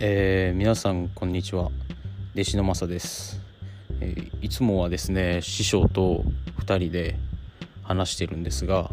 [0.00, 1.72] えー、皆さんこんにちは。
[2.34, 3.40] 弟子のまさです、
[4.00, 6.22] えー、いつもはですね師匠と
[6.60, 7.16] 2人で
[7.82, 8.92] 話してるんですが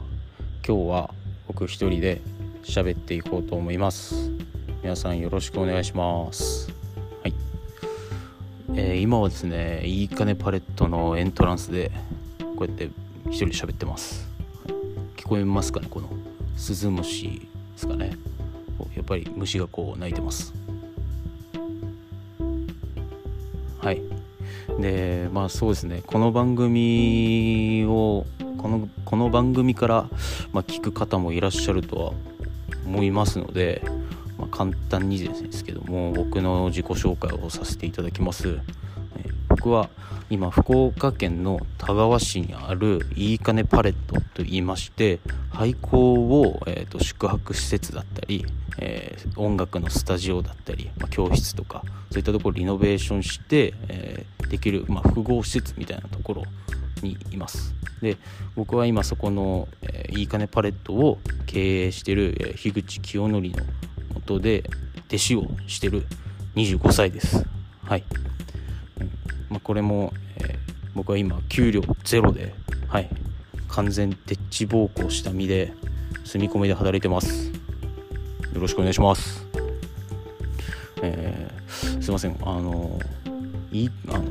[0.68, 1.14] 今日は
[1.48, 2.22] 僕1人で
[2.64, 4.32] 喋っていこうと思います。
[4.82, 6.74] 皆さんよろしくお願いします。
[7.22, 7.36] はい、
[8.74, 11.92] えー、今はですねいいかねパレットのエントランスで
[12.40, 12.90] こうやって
[13.26, 14.28] 1人喋ってます、
[15.18, 16.10] 聞こえますかねこの
[16.58, 18.18] スズムシですかね。
[18.96, 20.65] やっぱり虫がこう鳴いてます。
[23.86, 24.02] はい。
[24.80, 26.02] でまあそうですね。
[26.08, 28.26] この番組を
[28.58, 30.10] このこの番組から、
[30.54, 32.14] まあ、聞く方もいらっしゃるとは
[32.84, 33.84] 思いますので、
[34.40, 38.58] まあ、簡単にですけども僕の自己紹介をさせていただきます。
[39.50, 39.92] 僕は
[40.30, 45.20] 今福岡県の田川市にあるいいかねパレットといいまして
[45.52, 48.46] 廃校を、えーと、宿泊施設だったり、
[48.80, 56.44] えー、音楽のスタジオだったり、まあ、教室とかそういったところをリノベーションして、えー、できる、まあ、複合施設みたいなところ
[57.04, 57.76] にいます。
[58.02, 58.18] で
[58.56, 63.50] 僕は今そこの、えー、いいかねパレットを経営してる、え、樋口清則の
[64.14, 64.64] もとで
[65.08, 66.06] 弟子をしてる
[66.56, 67.46] 25歳です。
[67.84, 68.04] はい。
[69.56, 70.58] まあ、これも、えー、
[70.96, 72.54] 僕は今給料ゼロで、
[72.90, 73.10] はい、
[73.70, 75.72] 完全でっち奉公した身で
[76.26, 77.54] 住み込みで働いてます。
[78.54, 79.48] よろしくお願いします。
[81.02, 82.38] えー、すいません。
[82.42, 83.00] あの
[83.72, 84.24] いあの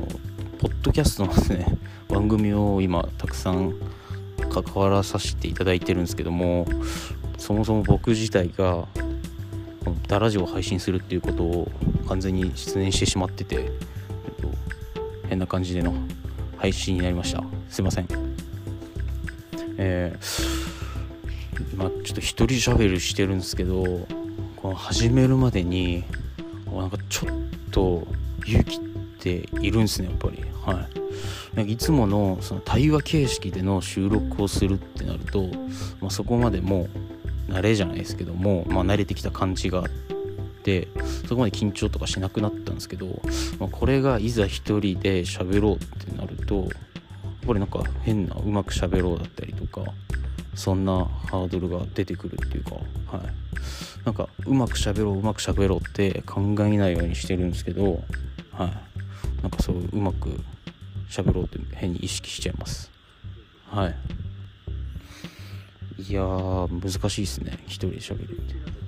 [0.59, 1.75] ポッドキャストのですね
[2.07, 3.73] 番組を今たくさん
[4.51, 6.67] 関わらさせていただいてるんですけども
[7.39, 8.87] そもそも僕自体が
[9.83, 11.71] このダラジを配信するっていうことを
[12.07, 13.71] 完全に失念してしまってて
[15.29, 15.93] 変な感じでの
[16.57, 17.43] 配信になりました。
[17.69, 18.07] すいません。
[19.77, 23.83] えー、今ちょっと一人喋るしてるんですけど
[24.55, 26.03] この始めるまでに
[26.65, 27.33] なんかちょっ
[27.71, 28.07] と
[28.45, 28.79] 勇気っ
[29.19, 30.43] ているんですねやっぱり。
[30.65, 31.05] はい。
[31.55, 35.43] なんかいつものその対話形式での収録をするってなると、
[36.01, 36.89] まあ、そこまでも
[37.49, 40.14] う慣れじゃないですけども、まあ、慣れてきた感じがあって
[41.27, 43.21] そこまで緊張とかしなくなったんですけど、
[43.59, 46.67] まあ、これがいざ一人で喋ろうってなるとやっ
[47.47, 49.91] ぱりなんか変なうまく喋ろうだったりとか
[50.55, 54.05] そんなハードルが出てくるっていうかはい。
[54.05, 58.01] なんかうまく喋ろううまく喋ろうって考えないようにしてるんですけど
[58.51, 59.41] はい。
[59.41, 60.29] なんかそううまく
[61.09, 62.91] 喋ろうって変に意識しちゃいます。
[63.67, 63.95] はい。
[66.01, 67.59] いや難しいですね。
[67.67, 68.84] 一人で喋るって。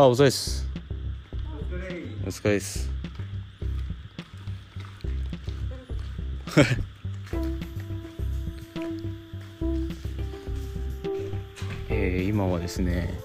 [0.00, 0.64] あ、お疲れです。
[2.24, 2.88] お疲れです。
[11.90, 13.18] えー、今はですね、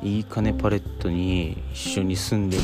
[0.00, 2.62] いいかねパレットに一緒に住んでる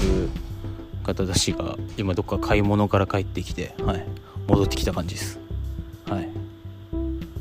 [1.02, 4.06] 方たちが今どっか買い物から帰ってきて、はい、
[4.46, 5.40] 戻ってきた感じです。
[6.08, 6.28] はい。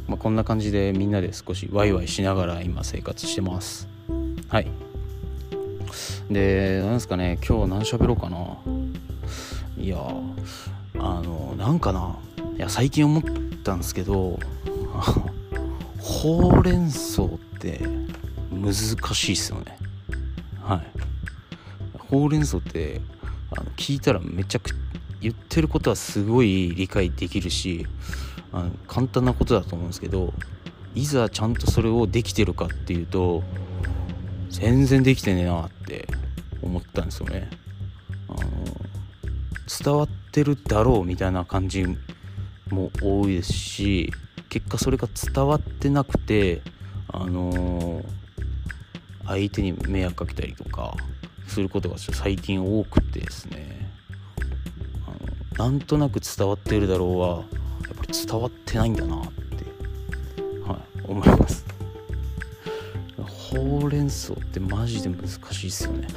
[0.08, 3.88] まあ、こんな感じでみんなで少しワイワイしながら今生活してます。
[4.48, 4.87] はい。
[6.30, 8.58] で何ですかね今日何喋ろうかな。
[9.78, 9.98] いや
[11.00, 12.18] あのなんかな。
[12.58, 13.24] いや最近思っ
[13.64, 14.40] たんですけど
[16.00, 17.30] ほうれん草っ
[17.60, 17.80] て
[18.52, 19.78] 難しいっすよね。
[20.62, 20.88] はい。
[22.10, 23.02] ほうれん草って
[23.52, 24.76] あの聞いたらめちゃくちゃ
[25.22, 27.88] 言ってることはすごい理解できるし
[28.52, 30.34] あの簡単なことだと思うんですけど
[30.96, 33.44] いざちゃんとそれをできてるかっていうと
[34.50, 36.08] 全然できてねえなって
[36.62, 37.50] 思ったんですよね。
[38.30, 38.42] あの
[39.68, 41.86] 伝わってるだろうみたいな感じ
[42.70, 44.14] も多いですし
[44.50, 46.62] 結果それが伝わってなくて
[47.10, 48.02] あの
[49.26, 50.96] 相手に迷惑かけたりとか
[51.48, 53.92] することが最近多くてですね
[55.06, 57.34] あのなんとなく伝わってるだろうはや
[57.94, 59.66] っぱり伝わってないんだなって、
[60.70, 61.67] はい、思います
[63.58, 66.08] ほうれん草ってマジで難しいっすよね。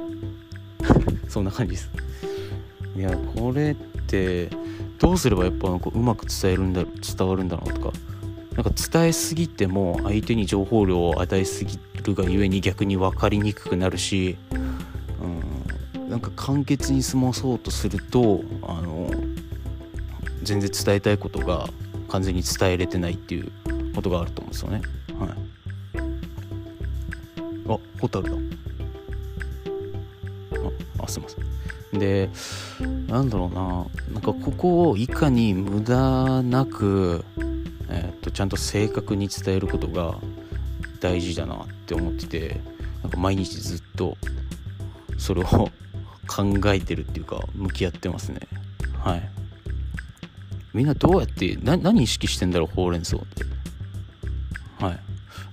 [1.28, 1.90] そんな感じです。
[2.96, 3.74] いやこれっ
[4.06, 4.50] て
[4.98, 7.92] どうすればやっぱなんかうまく伝えるんだ伝わるんだろうとか。
[8.58, 14.36] なんか伝えすぎても相手に情報量を与えすぎるがゆえに逆に分かりにくくなるし、
[15.94, 19.12] うん、なんか簡潔に済まそうとするとあの
[20.42, 21.68] 全然伝えたいことが
[22.08, 23.52] 完全に伝えれてないっていう
[23.94, 24.82] ことがあると思うんですよね。
[25.20, 25.28] はい、
[28.00, 28.36] ホタルだ。
[31.08, 31.98] すいません。
[31.98, 32.30] で
[33.06, 33.86] なんだろうな。
[34.12, 37.24] なんかここをいかに無駄なく、
[37.88, 40.18] えー、っとちゃんと正確に伝えることが
[41.00, 42.60] 大事だなって思ってて
[43.02, 44.16] なんか毎日ずっと
[45.16, 45.70] それを考
[46.66, 48.40] えてるっていうか向き合ってますね。
[49.02, 49.30] はい。
[50.74, 53.44] みんなどうやって何意識してんだろうほうれん草って。
[54.84, 55.00] はい。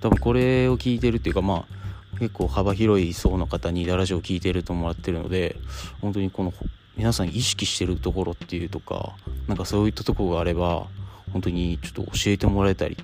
[0.02, 1.75] 多分これを聞いてるっていうかまあ
[2.20, 5.58] 結構幅広い層の方にラジオを聞いてるともらってるので
[6.02, 6.54] 本当にこの
[6.98, 9.16] 皆さん意識してるところっていうとか
[9.48, 10.88] なんかそういったとこがあれば
[11.34, 12.98] 本当にちょっと教えてもらえたり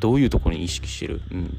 [0.00, 1.20] どういうところに意識してる？
[1.30, 1.58] うん。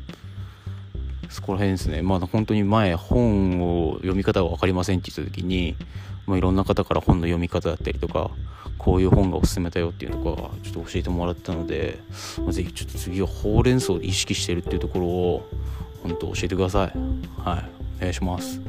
[1.29, 2.01] そこら辺ですね。
[2.01, 5.75] まあ本当に前本を読み方が分かりませんって言った時に、
[6.25, 8.31] まあ、いろんな方から本の読み方だったりとか
[8.77, 11.99] こういう本がおすすめだよっていうところちょっと教えてもらったので、
[12.39, 15.49] まあ、ぜひちょっと次はほうれん草で意識してるっていうところを
[16.03, 16.91] 本当教えてください。
[17.43, 17.69] はい。
[17.97, 18.61] お願いします。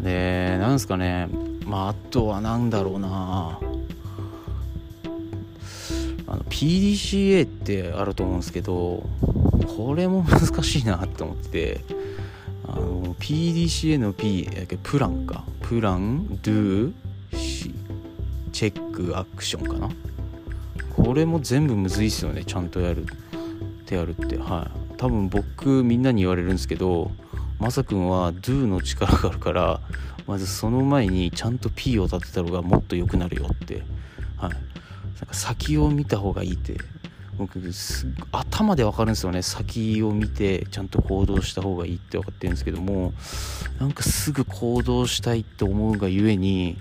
[0.00, 1.28] でなんですかね。
[1.64, 3.58] まああとは何だろうな。
[6.26, 9.02] あの PDCA ってあると思うんですけど
[9.76, 11.84] これも 難しいなって思ってて
[12.66, 14.48] あの PDCA の P
[14.82, 15.44] プランか。
[15.62, 16.92] プラン Do
[18.52, 19.90] チェックアクションかな。
[20.96, 22.44] これも全部むずいっすよね。
[22.44, 23.06] ちゃんとやるっ
[23.84, 24.36] てやるって。
[24.38, 24.77] はい。
[24.98, 27.10] 多分僕みんなに言われるんですけど
[27.58, 29.80] まさくんは Do の力があるから
[30.26, 33.82] まずその前にちゃんと P を立てた方がもっと良くなるよって。
[34.36, 34.50] はい。
[34.50, 34.60] なん
[35.26, 36.76] か先を見た方がいいって。
[37.38, 37.60] 僕
[38.32, 39.42] 頭で分かるんですよね。
[39.42, 43.12] 先を見てちゃんと行動した方がいいって分かってるんですけども
[43.78, 46.76] なんかすぐ行動したいって思うがゆえに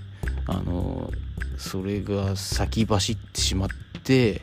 [0.48, 1.12] あの
[1.58, 3.70] それが先走ってしまっ
[4.04, 4.42] て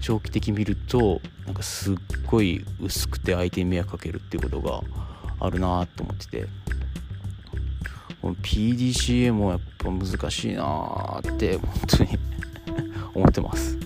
[0.00, 1.96] 長期的見るとなんかすっ
[2.26, 4.82] ごい薄くて相手に迷惑かけるっていうことが
[5.40, 6.46] あるなと思ってて。
[8.20, 12.18] この PDCA もやっぱ難しいなって本当に
[13.14, 13.78] 思ってます。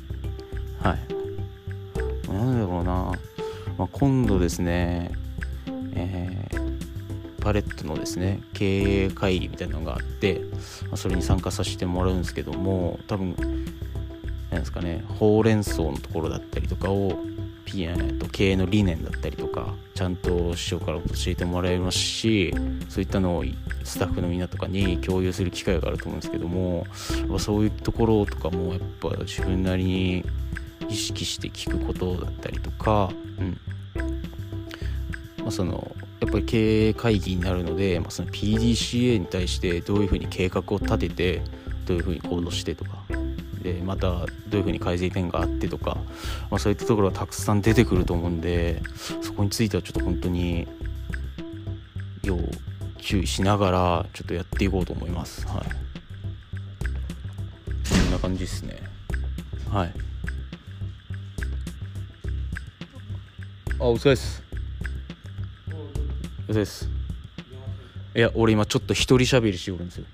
[0.80, 2.32] はい。
[2.32, 3.12] なんだろうな、
[3.76, 5.12] まあ、今度ですね
[5.94, 6.62] えー
[7.42, 10.40] パレットのですね経営会議みたいなのがあって、
[10.84, 13.34] まあ、それに参加させてもらうんですけども多分
[14.52, 17.18] なんですかねほうれん草のところだったりとかを
[17.64, 22.54] ピえと経営の理念だったりとかちゃんと師匠から教えてもらえますし
[22.88, 23.44] そういったのを
[23.84, 26.86] スタッフのみんなとかに共有する機会があると思うんですけども
[27.38, 30.24] そういうところとかもやっぱ自分なりに
[30.88, 33.58] 意識して聞くことだったりとか、うん。
[35.38, 41.42] まあ、そのやっぱり経営会議になるので、まあ、その PDCA に対してどういうふうに計画を立てて
[41.86, 43.01] どういうふうに行動してとか
[43.62, 45.96] でまたどういうふうに改善点があってとか、
[46.50, 48.82] まあ、そういったところがたくさん出てくると思うんで
[49.20, 50.66] そこについてはちょっと本当に
[52.22, 52.38] 要
[52.98, 55.46] 注意しながらちょっとやっていこうと思います。
[55.48, 55.64] はい。
[55.64, 55.68] こ
[58.08, 58.80] んな感じですね。
[59.70, 59.92] はい。
[63.80, 64.42] あお疲れです。
[66.48, 66.88] です。
[68.14, 70.04] いや俺今ちょっと一人喋りしよるんですよ。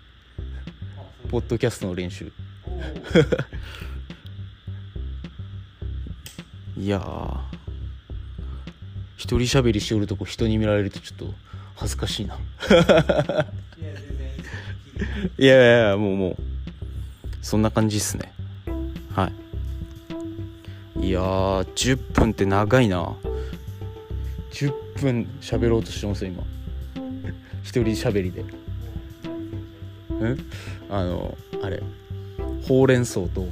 [1.31, 2.33] ポッドキャストの練習
[6.79, 7.01] いや
[9.17, 11.35] 一人喋りしよるとこ人に見られるとちょっと
[11.75, 12.39] 恥ずかしいな。
[15.39, 16.37] いやいやいやもうもう
[17.43, 18.33] そんな感じっすね。
[19.15, 19.31] は
[21.01, 21.08] い。
[21.08, 23.15] いやー10分って長いな。
[24.53, 26.43] 10分喋ろうとしてます今。
[27.63, 28.44] 一人喋りで。
[30.11, 30.39] うん？
[30.91, 31.82] あのあれ。
[32.69, 33.48] ほうれん草と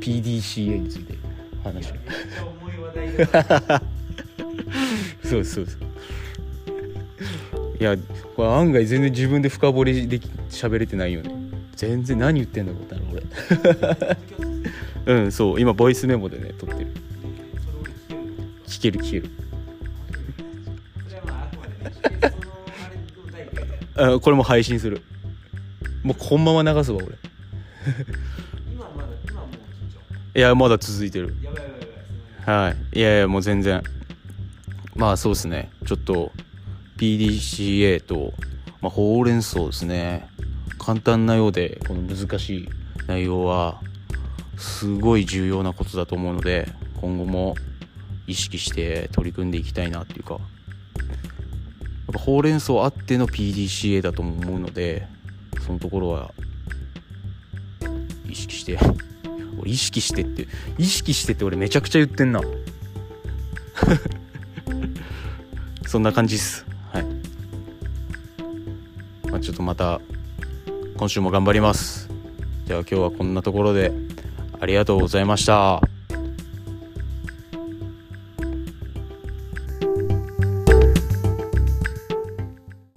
[0.00, 1.14] PDCA について
[1.64, 1.92] 話し
[5.24, 5.78] そうそうそう。
[7.80, 7.96] いや
[8.36, 11.32] これ案外全然自分で深掘りでき喋れてないよね。
[11.76, 12.78] 全然何言ってんだろ
[15.06, 15.14] 俺。
[15.14, 15.60] うんそう。
[15.60, 16.92] 今ボイスメモでね撮ってる。
[18.66, 19.30] 聞ける聞ける。
[23.96, 25.02] あこれも配信する。
[26.02, 27.16] もうこんまま流すわ俺
[30.38, 31.34] いやまだ続いてる。
[32.46, 32.98] はい。
[33.00, 33.82] いやいやもう全然。
[34.94, 35.72] まあそうですね。
[35.84, 36.30] ちょっと
[36.96, 38.34] PDCA と、
[38.80, 40.28] まあ、ほうれん草ですね。
[40.78, 42.68] 簡単なようでこの難しい
[43.08, 43.80] 内容は
[44.56, 46.68] すごい重要なことだと思うので
[47.00, 47.56] 今後も
[48.28, 50.34] 意識して取り組んでいきたいなっていうか。
[50.34, 50.40] やっ
[52.12, 55.08] ぱほうれん草あっての PDCA だと思うので
[55.66, 56.32] そのところは
[58.30, 58.78] 意識して
[59.60, 60.48] を意識してって
[60.78, 62.40] 意識してって俺めちゃくちゃ言ってんな。
[65.86, 66.66] そんな感じっす。
[66.92, 67.04] はい、
[69.30, 70.00] まあ、ちょっとまた
[70.96, 72.08] 今週も頑張ります。
[72.66, 73.92] では今日はこんなところで
[74.60, 75.87] ありがとうございました。